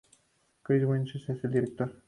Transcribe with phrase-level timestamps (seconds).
[0.63, 1.95] Chris Wedge es el director.